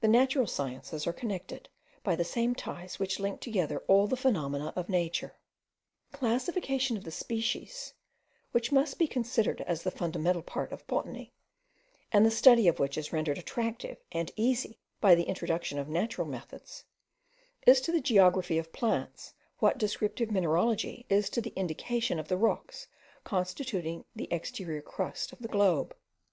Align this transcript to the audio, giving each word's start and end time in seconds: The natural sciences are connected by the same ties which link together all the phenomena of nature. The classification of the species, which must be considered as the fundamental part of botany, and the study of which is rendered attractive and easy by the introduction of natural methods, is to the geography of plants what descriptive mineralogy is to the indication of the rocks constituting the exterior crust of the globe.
The 0.00 0.08
natural 0.08 0.48
sciences 0.48 1.06
are 1.06 1.12
connected 1.12 1.68
by 2.02 2.16
the 2.16 2.24
same 2.24 2.56
ties 2.56 2.98
which 2.98 3.20
link 3.20 3.40
together 3.40 3.84
all 3.86 4.08
the 4.08 4.16
phenomena 4.16 4.72
of 4.74 4.88
nature. 4.88 5.36
The 6.10 6.16
classification 6.18 6.96
of 6.96 7.04
the 7.04 7.12
species, 7.12 7.94
which 8.50 8.72
must 8.72 8.98
be 8.98 9.06
considered 9.06 9.60
as 9.60 9.84
the 9.84 9.92
fundamental 9.92 10.42
part 10.42 10.72
of 10.72 10.84
botany, 10.88 11.32
and 12.10 12.26
the 12.26 12.32
study 12.32 12.66
of 12.66 12.80
which 12.80 12.98
is 12.98 13.12
rendered 13.12 13.38
attractive 13.38 13.98
and 14.10 14.32
easy 14.34 14.80
by 15.00 15.14
the 15.14 15.28
introduction 15.28 15.78
of 15.78 15.88
natural 15.88 16.26
methods, 16.26 16.82
is 17.64 17.80
to 17.82 17.92
the 17.92 18.00
geography 18.00 18.58
of 18.58 18.72
plants 18.72 19.34
what 19.60 19.78
descriptive 19.78 20.32
mineralogy 20.32 21.06
is 21.08 21.30
to 21.30 21.40
the 21.40 21.50
indication 21.54 22.18
of 22.18 22.26
the 22.26 22.36
rocks 22.36 22.88
constituting 23.22 24.04
the 24.16 24.26
exterior 24.32 24.82
crust 24.82 25.32
of 25.32 25.38
the 25.38 25.46
globe. 25.46 25.96